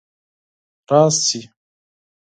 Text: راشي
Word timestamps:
راشي 0.89 1.41